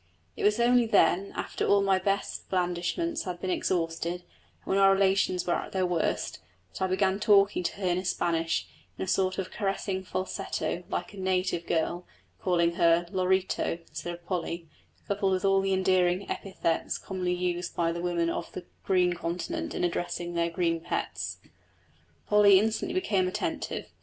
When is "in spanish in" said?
7.89-9.03